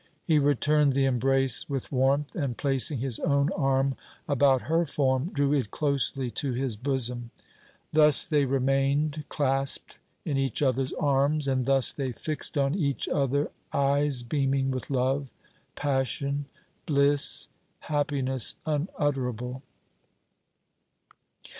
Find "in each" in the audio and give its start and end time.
10.25-10.63